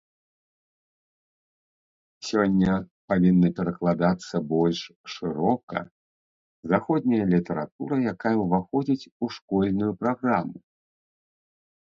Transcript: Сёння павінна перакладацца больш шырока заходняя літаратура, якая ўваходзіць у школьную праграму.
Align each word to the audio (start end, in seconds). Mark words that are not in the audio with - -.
Сёння 2.29 2.73
павінна 3.13 3.47
перакладацца 3.59 4.35
больш 4.55 4.79
шырока 5.17 5.79
заходняя 6.73 7.25
літаратура, 7.35 7.95
якая 8.15 8.35
ўваходзіць 8.45 9.01
у 9.05 9.25
школьную 9.39 9.91
праграму. 10.03 10.57